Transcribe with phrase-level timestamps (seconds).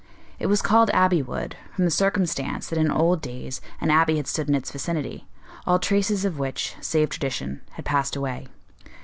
[0.39, 4.25] It was called Abbey Wood, from the circumstance that in old days an abbey had
[4.25, 5.27] stood in its vicinity,
[5.67, 8.47] all traces of which, save tradition, had passed away.